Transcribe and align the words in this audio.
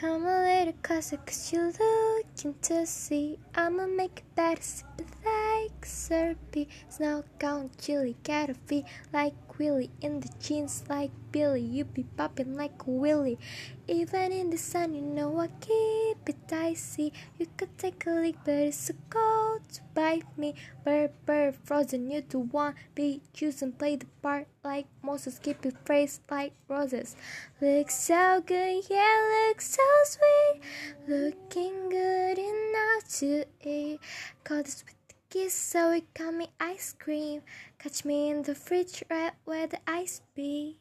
Come 0.00 0.24
a 0.24 0.42
little 0.44 0.72
closer 0.82 1.18
cause 1.18 1.52
you're 1.52 1.72
looking 1.72 2.54
to 2.62 2.86
see. 2.86 3.38
I'ma 3.54 3.86
make 3.86 4.20
it 4.20 4.34
better, 4.34 4.62
sip 4.62 4.86
like 5.22 5.84
syrupy. 5.84 6.70
Snow 6.88 7.22
gone 7.38 7.68
chilly, 7.78 8.16
gotta 8.24 8.54
feel 8.54 8.86
like 9.12 9.34
Willy. 9.58 9.90
In 10.00 10.20
the 10.20 10.30
jeans 10.40 10.84
like 10.88 11.10
Billy, 11.32 11.60
you 11.60 11.84
be 11.84 12.04
popping 12.16 12.56
like 12.56 12.86
Willy. 12.86 13.38
Even 13.88 14.32
in 14.32 14.48
the 14.48 14.56
sun 14.56 14.94
you 14.94 15.02
know 15.02 15.38
I 15.38 15.48
keep 15.60 16.26
it 16.26 16.50
icy. 16.50 17.12
You 17.38 17.46
could 17.58 17.76
take 17.76 18.06
a 18.06 18.10
leak 18.12 18.36
but 18.42 18.54
it's 18.54 18.78
so 18.78 18.94
cold 19.10 19.39
to 19.68 19.80
bite 19.94 20.26
me. 20.36 20.54
Bird, 20.84 21.12
bird, 21.24 21.56
frozen, 21.64 22.10
you 22.10 22.22
to 22.22 22.38
want 22.38 22.76
be 22.94 23.22
choose 23.32 23.62
and 23.62 23.78
play 23.78 23.96
the 23.96 24.06
part 24.22 24.48
like 24.64 24.86
Moses. 25.02 25.38
Keep 25.38 25.66
it 25.66 25.76
face 25.86 26.20
like 26.30 26.52
roses. 26.68 27.16
Looks 27.60 27.94
so 27.94 28.42
good, 28.44 28.84
yeah, 28.90 29.46
looks 29.48 29.76
so 29.76 29.88
sweet. 30.04 30.62
Looking 31.06 31.88
good 31.88 32.38
enough 32.38 33.08
to 33.20 33.44
eat. 33.62 34.00
Call 34.42 34.62
this 34.62 34.84
with 34.84 34.96
the 35.08 35.14
kiss 35.30 35.54
so 35.54 35.92
it 35.92 36.12
got 36.14 36.34
me 36.34 36.48
ice 36.58 36.94
cream. 36.98 37.42
Catch 37.78 38.04
me 38.04 38.30
in 38.30 38.42
the 38.42 38.54
fridge 38.54 39.04
right 39.08 39.32
where 39.44 39.68
the 39.68 39.78
ice 39.86 40.22
be 40.34 40.80